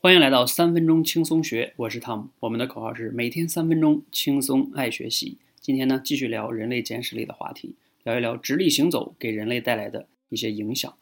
[0.00, 2.28] 欢迎来到三分钟轻松学，我是汤姆。
[2.38, 5.38] 我们的口号是每天三分钟轻松爱学习。
[5.60, 7.74] 今天呢，继续聊人类简史里的话题，
[8.04, 10.94] 聊一聊直立行走给人类带来的一些影响。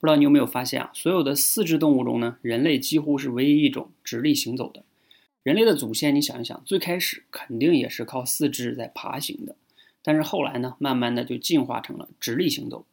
[0.00, 0.90] 不知道你有没有发现啊？
[0.92, 4.82] 所有的四肢动物中呢，人类几乎是唯一一种直立行走的。
[5.44, 9.54] 人类的祖先，你想一想，最开始肯定也是靠四肢在爬行的，
[10.02, 12.84] 但是后来呢，慢慢的就进化成了直立行走。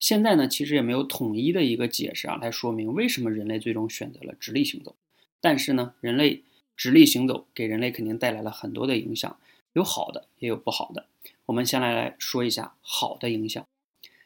[0.00, 4.96] 现在呢，其实也没有统一的一个解释啊，来说明为什么人类最终选择了直立行走。
[5.44, 6.42] 但是呢，人类
[6.74, 9.36] 直立行走给人类肯定带来了很多的影响，
[9.74, 11.04] 有好的也有不好的。
[11.44, 13.62] 我们先来来说一下好的影响。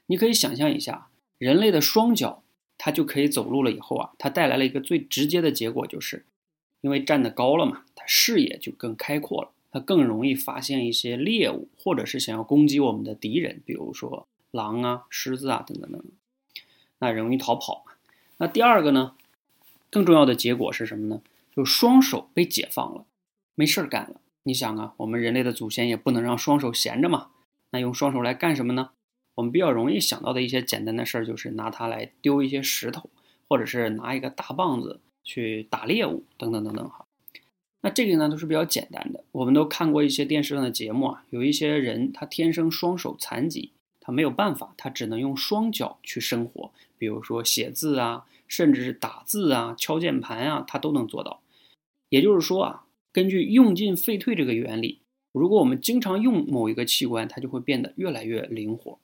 [0.07, 2.45] 你可以想象一下，人类的双脚
[2.79, 6.25] 它就可以走路了以后啊，它带来了一个最直接的结果，就是
[6.83, 16.13] 因为站得高了嘛，它视野就更开阔了，它更容易发现一些猎物，或者是想要攻击我们的敌人，比如说狼啊、狮子啊等等等等，
[17.01, 17.95] 那容易逃跑嘛。
[18.37, 19.17] 那第二个呢？
[19.91, 21.23] 更重要的结果是什么呢？
[21.55, 23.05] 就双手被解放了，
[23.55, 24.21] 没事儿干了。
[24.45, 27.29] 你想啊，我们人类的祖先也不能让双手闲着嘛。
[27.71, 28.91] 那用双手来干什么呢？
[29.35, 33.11] 我们比较容易想到的一些简单的事儿，就是拿它来丢一些石头，
[33.49, 37.05] 或者是拿一个大棒子去打猎物，等等等等哈。
[37.81, 39.25] 那这个呢都是比较简单的。
[39.33, 48.27] 我们都看过一些电视上的节目啊，有一些人他天生双手残疾，他没有办法，他只能用双脚去生活，比如说写字啊。
[48.49, 51.43] 甚至是打字啊、敲键盘啊，它都能做到。
[52.09, 58.99] 也就是说啊，根据用进废退这个原理，如果我们经常用某一个器官，它就会变得越来越灵活。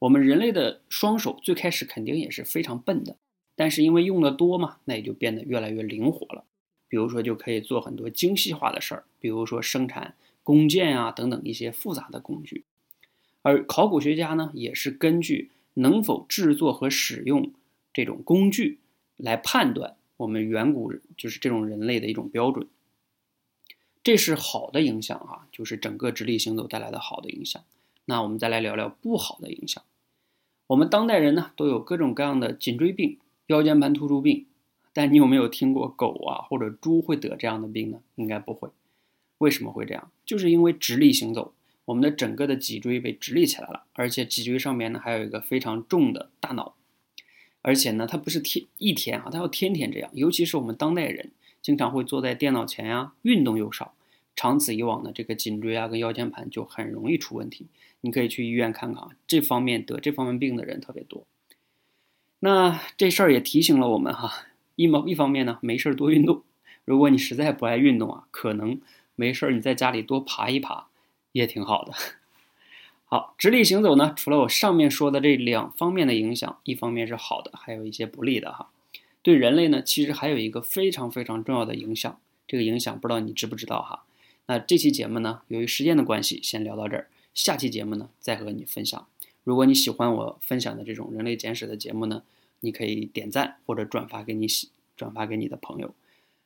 [0.00, 3.16] 我们人类的双手最开始肯定也是非常笨的，
[3.54, 6.44] 但是因为用的多嘛，那也就变得越来越灵活了。
[6.88, 12.64] 比如说，就可以做很多精细化的事儿，比如说生产弓箭啊等等一些复杂的工具。
[13.42, 17.52] 而考古学家呢，也是根据能否制作和使用
[17.92, 18.78] 这种工具。
[19.16, 22.66] 来判断我们远古就是这种人类的一种标准，
[24.02, 27.62] 这是好的影响啊，就是整个直立行走带来的好的影响。
[28.04, 29.82] 那我们再来聊聊不好的影响。
[30.68, 33.18] 我们当代人呢都有各种各样的颈椎病、
[33.48, 34.46] 腰间盘突出病，
[34.92, 38.00] 但你有没有听过狗啊或者猪会得这样的病呢？
[38.14, 38.70] 应该不会。
[39.38, 40.12] 为什么会这样？
[40.24, 41.52] 就是因为直立行走，
[41.84, 46.75] 我们的整个的脊椎被直立起来了，而且脊椎上面呢还有一个非常重的大脑。
[47.66, 50.08] 而且呢，它不是天一天啊，它要天天这样。
[50.12, 53.92] 尤其是我们当代人，经常会坐在电脑前呀，运动又少，
[54.36, 57.66] 长此以往呢，这个颈椎啊跟腰间盘就很容易出问题。
[58.02, 61.26] 你可以去医院看看啊，这方面得这方面病的人特别多。
[62.38, 66.44] 那这事儿也提醒了我们哈，一毛一方面呢，没事儿多运动。
[66.84, 68.80] 如果你实在不爱运动啊，可能
[69.16, 70.86] 没事儿你在家里多爬一爬
[71.32, 71.92] 也挺好的。
[73.08, 78.70] 好，直立行走呢，除了我上面说的这两方面的影响，一方面是好的，还有一些不利的哈。
[79.22, 82.18] 对人类呢，其实还有一个非常非常重要的影响，
[82.48, 84.02] 这个影响不知道你知不知道哈？
[84.46, 89.06] 那这期节目呢，由于时间的关系，先聊到这儿，下期节目呢再和你分享。
[89.44, 92.24] 如果你喜欢我分享的这种人类简史的节目呢，
[92.58, 95.94] 你可以点赞或者转发给你喜转发给你的朋友，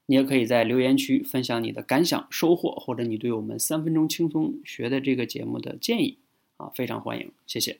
[0.04, 6.18] 你也可以在留言区分享你的感想、收获，或者你对我们三分钟轻松学的这个节目的建议。
[6.60, 7.78] 啊，非常欢迎，谢谢。